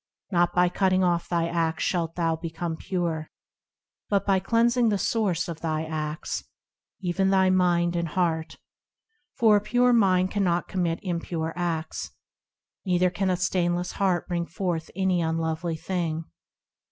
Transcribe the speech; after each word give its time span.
Not 0.31 0.55
by 0.55 0.67
cutting 0.67 1.03
off 1.03 1.29
thy 1.29 1.47
acts 1.47 1.83
shalt 1.83 2.15
thou 2.15 2.35
become 2.35 2.75
pure, 2.75 3.29
But 4.09 4.25
by 4.25 4.39
cleansing 4.39 4.89
the 4.89 4.97
source 4.97 5.47
of 5.47 5.61
thy 5.61 5.83
acts, 5.85 6.43
Even 7.01 7.29
thy 7.29 7.51
mind 7.51 7.95
and 7.95 8.07
heart, 8.07 8.57
For 9.35 9.57
a 9.57 9.61
pure 9.61 9.93
mind 9.93 10.31
cannot 10.31 10.67
commit 10.67 10.97
impure 11.03 11.53
acts, 11.55 12.09
Neither 12.83 13.11
can 13.11 13.29
a 13.29 13.37
stainless 13.37 13.91
heart 13.91 14.27
bring 14.27 14.47
forth 14.47 14.89
any 14.95 15.21
unlovely 15.21 15.75
thing. 15.75 16.25